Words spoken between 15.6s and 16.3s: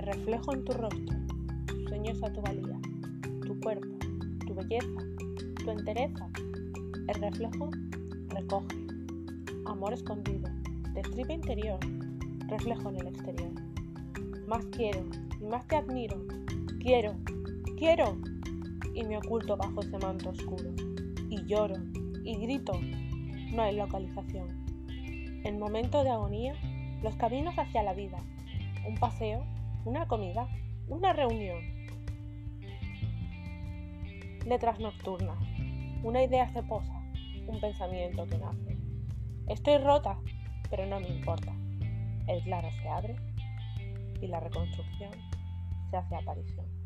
te admiro,